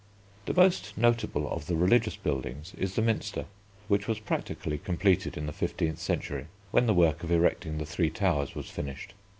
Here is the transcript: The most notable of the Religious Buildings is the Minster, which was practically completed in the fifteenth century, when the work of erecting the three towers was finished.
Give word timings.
The 0.47 0.55
most 0.55 0.97
notable 0.97 1.47
of 1.47 1.67
the 1.67 1.75
Religious 1.75 2.15
Buildings 2.15 2.73
is 2.75 2.95
the 2.95 3.03
Minster, 3.03 3.45
which 3.87 4.07
was 4.07 4.19
practically 4.19 4.79
completed 4.79 5.37
in 5.37 5.45
the 5.45 5.53
fifteenth 5.53 5.99
century, 5.99 6.47
when 6.71 6.87
the 6.87 6.95
work 6.95 7.21
of 7.23 7.31
erecting 7.31 7.77
the 7.77 7.85
three 7.85 8.09
towers 8.09 8.55
was 8.55 8.67
finished. 8.67 9.13